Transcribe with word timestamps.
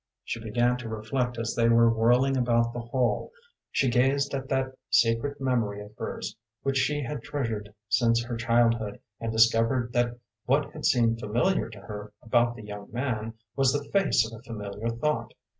She 0.23 0.39
began 0.43 0.77
to 0.77 0.89
reflect 0.89 1.37
as 1.37 1.53
they 1.53 1.69
were 1.69 1.87
whirling 1.93 2.35
about 2.35 2.73
the 2.73 2.79
hall, 2.79 3.31
she 3.69 3.87
gazed 3.91 4.33
at 4.33 4.49
that 4.49 4.73
secret 4.89 5.39
memory 5.39 5.79
of 5.79 5.91
hers, 5.95 6.35
which 6.63 6.77
she 6.79 7.03
had 7.03 7.21
treasured 7.21 7.71
since 7.87 8.23
her 8.23 8.35
childhood, 8.35 8.99
and 9.19 9.31
discovered 9.31 9.93
that 9.93 10.17
what 10.45 10.71
had 10.73 10.85
seemed 10.85 11.19
familiar 11.19 11.69
to 11.69 11.79
her 11.81 12.13
about 12.23 12.55
the 12.55 12.63
young 12.65 12.89
man 12.91 13.35
was 13.55 13.71
the 13.73 13.87
face 13.91 14.25
of 14.25 14.35
a 14.35 14.41
familiar 14.41 14.89
thought. 14.89 15.35